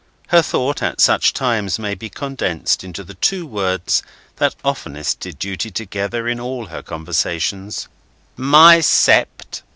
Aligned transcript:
Her 0.29 0.41
thought 0.41 0.81
at 0.81 0.99
such 0.99 1.31
times 1.31 1.77
may 1.77 1.93
be 1.93 2.09
condensed 2.09 2.83
into 2.83 3.03
the 3.03 3.13
two 3.13 3.45
words 3.45 4.01
that 4.37 4.55
oftenest 4.65 5.19
did 5.19 5.37
duty 5.37 5.69
together 5.69 6.27
in 6.27 6.39
all 6.39 6.65
her 6.73 6.81
conversations: 6.81 7.87
"My 8.35 8.79
Sept!" 8.79 9.61